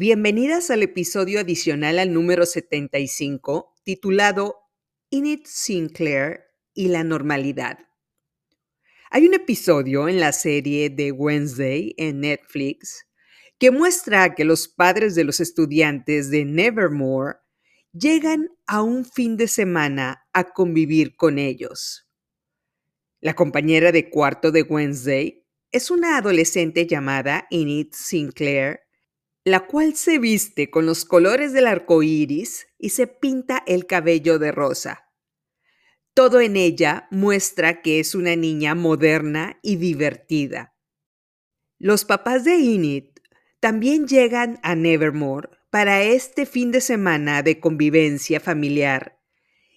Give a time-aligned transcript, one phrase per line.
[0.00, 4.54] Bienvenidas al episodio adicional al número 75, titulado
[5.10, 6.42] Enid Sinclair
[6.72, 7.80] y la normalidad.
[9.10, 13.08] Hay un episodio en la serie de Wednesday en Netflix
[13.58, 17.38] que muestra que los padres de los estudiantes de Nevermore
[17.92, 22.08] llegan a un fin de semana a convivir con ellos.
[23.18, 28.82] La compañera de cuarto de Wednesday es una adolescente llamada Enid Sinclair,
[29.50, 34.38] la cual se viste con los colores del arco iris y se pinta el cabello
[34.38, 35.10] de rosa.
[36.14, 40.74] Todo en ella muestra que es una niña moderna y divertida.
[41.78, 43.04] Los papás de Enid
[43.60, 49.18] también llegan a Nevermore para este fin de semana de convivencia familiar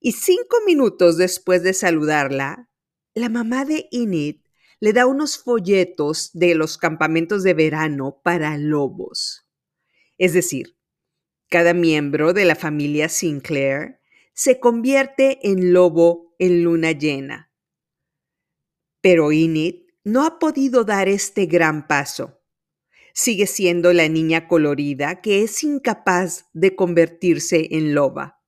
[0.00, 2.68] y cinco minutos después de saludarla,
[3.14, 4.40] la mamá de Enid
[4.80, 9.43] le da unos folletos de los campamentos de verano para lobos.
[10.18, 10.76] Es decir,
[11.48, 14.00] cada miembro de la familia Sinclair
[14.32, 17.52] se convierte en lobo en luna llena.
[19.00, 22.40] Pero Enid no ha podido dar este gran paso.
[23.12, 28.42] Sigue siendo la niña colorida que es incapaz de convertirse en loba.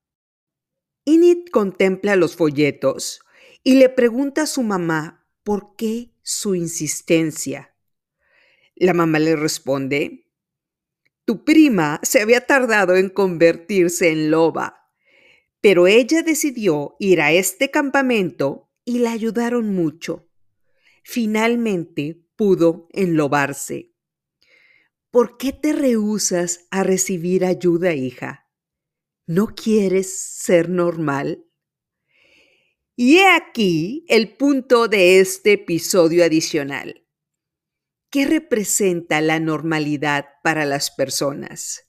[1.04, 3.20] Enid contempla los folletos
[3.62, 7.76] y le pregunta a su mamá por qué su insistencia.
[8.74, 10.25] La mamá le responde,
[11.26, 14.92] tu prima se había tardado en convertirse en loba,
[15.60, 20.30] pero ella decidió ir a este campamento y la ayudaron mucho.
[21.02, 23.92] Finalmente pudo enlobarse.
[25.10, 28.48] ¿Por qué te rehusas a recibir ayuda, hija?
[29.26, 31.44] ¿No quieres ser normal?
[32.94, 37.05] Y he aquí el punto de este episodio adicional.
[38.16, 41.86] ¿Qué representa la normalidad para las personas?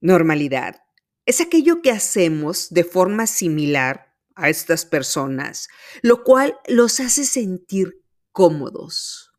[0.00, 0.82] Normalidad
[1.24, 5.68] es aquello que hacemos de forma similar a estas personas,
[6.02, 9.30] lo cual los hace sentir cómodos.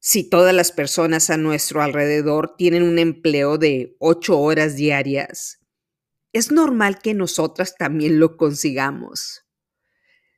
[0.00, 5.60] Si todas las personas a nuestro alrededor tienen un empleo de ocho horas diarias,
[6.32, 9.46] es normal que nosotras también lo consigamos.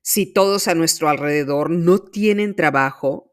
[0.02, 3.31] Si todos a nuestro alrededor no tienen trabajo,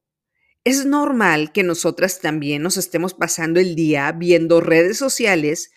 [0.63, 5.71] es normal que nosotras también nos estemos pasando el día viendo redes sociales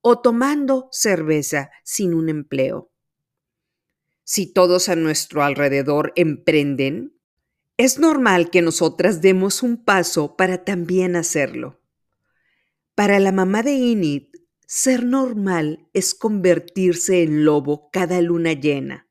[0.00, 2.90] o tomando cerveza sin un empleo.
[4.24, 7.16] Si todos a nuestro alrededor emprenden,
[7.76, 11.80] es normal que nosotras demos un paso para también hacerlo.
[12.94, 14.34] Para la mamá de Init,
[14.66, 19.06] ser normal es convertirse en lobo cada luna llena.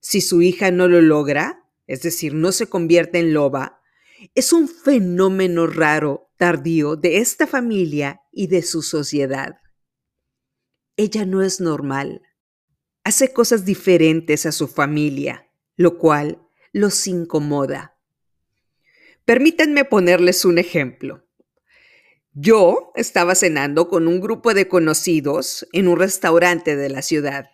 [0.00, 3.82] Si su hija no lo logra, es decir, no se convierte en loba,
[4.34, 9.56] es un fenómeno raro, tardío de esta familia y de su sociedad.
[10.96, 12.22] Ella no es normal.
[13.02, 17.98] Hace cosas diferentes a su familia, lo cual los incomoda.
[19.24, 21.26] Permítanme ponerles un ejemplo.
[22.32, 27.46] Yo estaba cenando con un grupo de conocidos en un restaurante de la ciudad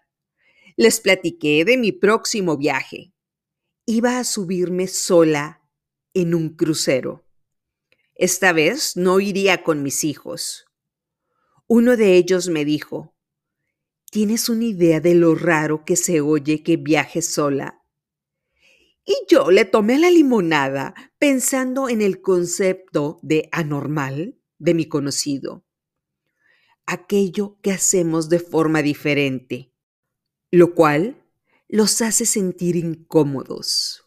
[0.80, 3.12] les platiqué de mi próximo viaje.
[3.84, 5.59] Iba a subirme sola
[6.14, 7.26] en un crucero.
[8.14, 10.66] Esta vez no iría con mis hijos.
[11.66, 13.16] Uno de ellos me dijo,
[14.10, 17.82] ¿tienes una idea de lo raro que se oye que viajes sola?
[19.04, 25.64] Y yo le tomé la limonada pensando en el concepto de anormal de mi conocido.
[26.86, 29.70] Aquello que hacemos de forma diferente
[30.50, 31.24] lo cual
[31.68, 34.04] los hace sentir incómodos.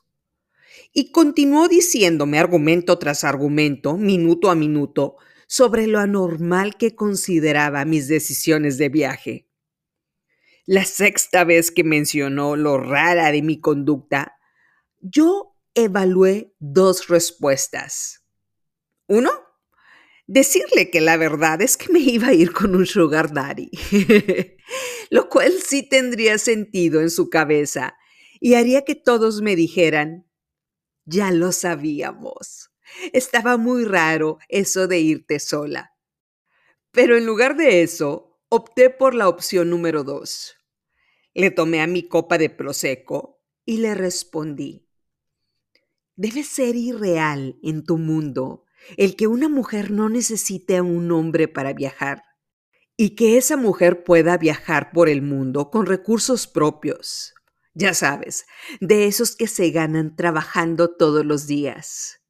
[0.93, 5.17] Y continuó diciéndome argumento tras argumento, minuto a minuto,
[5.47, 9.49] sobre lo anormal que consideraba mis decisiones de viaje.
[10.65, 14.37] La sexta vez que mencionó lo rara de mi conducta,
[15.01, 18.23] yo evalué dos respuestas.
[19.07, 19.31] Uno,
[20.27, 23.69] decirle que la verdad es que me iba a ir con un sugar daddy,
[25.09, 27.97] lo cual sí tendría sentido en su cabeza
[28.39, 30.25] y haría que todos me dijeran,
[31.05, 32.71] ya lo sabíamos.
[33.11, 35.93] Estaba muy raro eso de irte sola.
[36.91, 40.55] Pero en lugar de eso, opté por la opción número dos.
[41.33, 44.87] Le tomé a mi copa de prosecco y le respondí,
[46.15, 48.65] debe ser irreal en tu mundo
[48.97, 52.23] el que una mujer no necesite a un hombre para viajar
[52.97, 57.33] y que esa mujer pueda viajar por el mundo con recursos propios.
[57.73, 58.45] Ya sabes,
[58.79, 62.21] de esos que se ganan trabajando todos los días.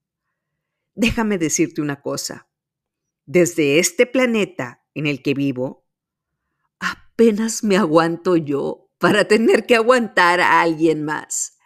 [0.95, 2.47] Déjame decirte una cosa.
[3.25, 5.87] desde este planeta en el que vivo,
[6.79, 11.57] apenas me aguanto yo para tener que aguantar a alguien más,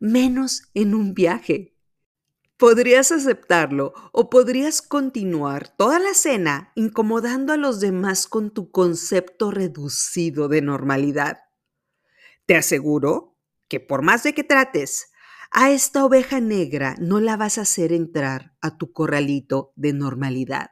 [0.00, 1.76] menos en un viaje.
[2.56, 9.50] Podrías aceptarlo o podrías continuar toda la cena incomodando a los demás con tu concepto
[9.50, 11.45] reducido de normalidad.
[12.46, 13.36] Te aseguro
[13.68, 15.10] que por más de que trates,
[15.50, 20.70] a esta oveja negra no la vas a hacer entrar a tu corralito de normalidad.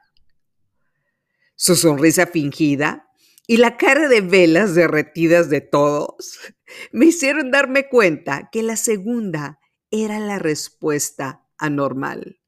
[1.55, 3.09] Su sonrisa fingida
[3.47, 6.39] y la cara de velas derretidas de todos
[6.91, 9.59] me hicieron darme cuenta que la segunda
[9.91, 12.39] era la respuesta anormal.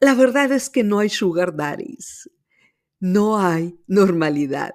[0.00, 2.30] La verdad es que no hay sugar daddies.
[3.00, 4.74] No hay normalidad.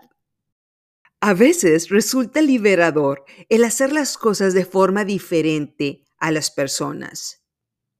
[1.21, 7.43] A veces resulta liberador el hacer las cosas de forma diferente a las personas,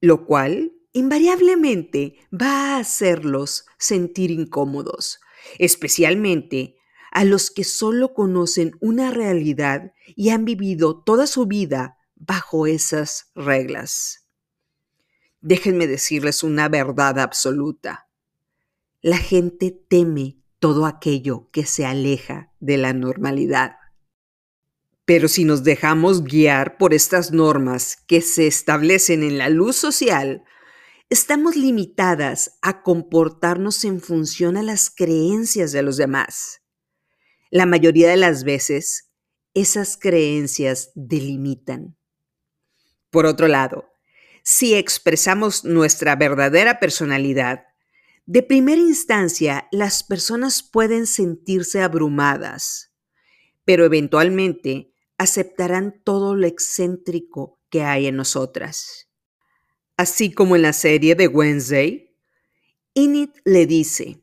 [0.00, 5.20] lo cual invariablemente va a hacerlos sentir incómodos,
[5.58, 6.76] especialmente
[7.12, 13.32] a los que solo conocen una realidad y han vivido toda su vida bajo esas
[13.34, 14.26] reglas.
[15.42, 18.08] Déjenme decirles una verdad absoluta.
[19.02, 23.76] La gente teme todo aquello que se aleja de la normalidad.
[25.04, 30.44] Pero si nos dejamos guiar por estas normas que se establecen en la luz social,
[31.08, 36.62] estamos limitadas a comportarnos en función a las creencias de los demás.
[37.50, 39.10] La mayoría de las veces,
[39.54, 41.96] esas creencias delimitan.
[43.10, 43.90] Por otro lado,
[44.44, 47.64] si expresamos nuestra verdadera personalidad,
[48.30, 52.92] de primera instancia las personas pueden sentirse abrumadas,
[53.64, 59.08] pero eventualmente aceptarán todo lo excéntrico que hay en nosotras.
[59.96, 62.14] Así como en la serie de Wednesday,
[62.94, 64.22] Init le dice,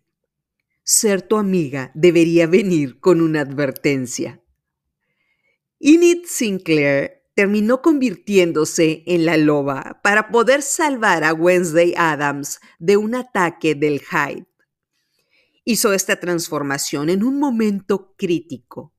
[0.86, 4.42] ser tu amiga debería venir con una advertencia.
[5.80, 13.14] Init Sinclair terminó convirtiéndose en la loba para poder salvar a Wednesday Adams de un
[13.14, 14.48] ataque del Hyde.
[15.64, 18.92] Hizo esta transformación en un momento crítico.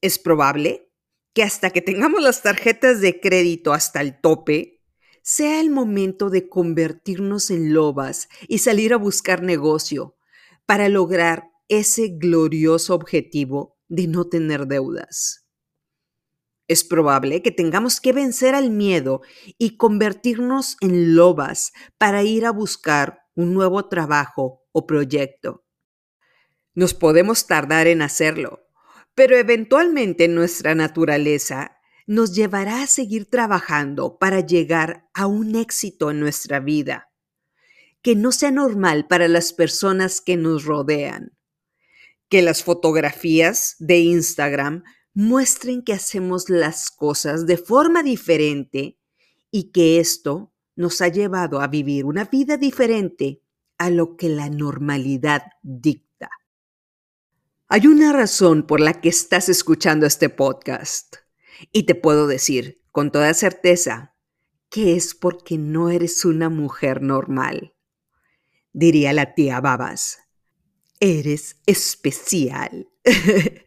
[0.00, 0.92] Es probable
[1.32, 4.80] que hasta que tengamos las tarjetas de crédito hasta el tope,
[5.20, 10.16] sea el momento de convertirnos en lobas y salir a buscar negocio
[10.66, 15.43] para lograr ese glorioso objetivo de no tener deudas.
[16.66, 19.20] Es probable que tengamos que vencer al miedo
[19.58, 25.64] y convertirnos en lobas para ir a buscar un nuevo trabajo o proyecto.
[26.74, 28.66] Nos podemos tardar en hacerlo,
[29.14, 36.20] pero eventualmente nuestra naturaleza nos llevará a seguir trabajando para llegar a un éxito en
[36.20, 37.10] nuestra vida,
[38.02, 41.36] que no sea normal para las personas que nos rodean,
[42.28, 44.82] que las fotografías de Instagram
[45.14, 48.98] muestren que hacemos las cosas de forma diferente
[49.50, 53.40] y que esto nos ha llevado a vivir una vida diferente
[53.78, 56.30] a lo que la normalidad dicta.
[57.68, 61.16] Hay una razón por la que estás escuchando este podcast
[61.72, 64.14] y te puedo decir con toda certeza
[64.68, 67.74] que es porque no eres una mujer normal.
[68.72, 70.18] Diría la tía Babas,
[70.98, 72.88] eres especial.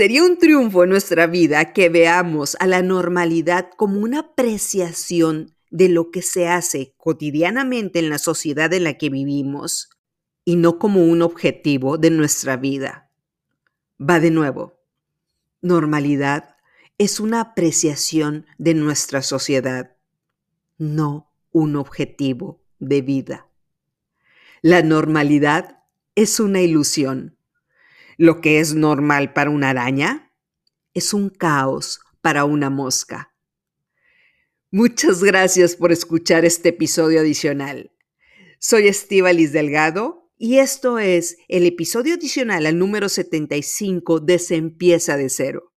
[0.00, 5.90] Sería un triunfo en nuestra vida que veamos a la normalidad como una apreciación de
[5.90, 9.90] lo que se hace cotidianamente en la sociedad en la que vivimos
[10.42, 13.10] y no como un objetivo de nuestra vida.
[14.00, 14.80] Va de nuevo.
[15.60, 16.56] Normalidad
[16.96, 19.98] es una apreciación de nuestra sociedad,
[20.78, 23.48] no un objetivo de vida.
[24.62, 27.36] La normalidad es una ilusión
[28.20, 30.30] lo que es normal para una araña
[30.92, 33.34] es un caos para una mosca.
[34.70, 37.92] Muchas gracias por escuchar este episodio adicional.
[38.58, 45.16] Soy Estíbalis Delgado y esto es el episodio adicional al número 75 de Se empieza
[45.16, 45.64] de cero.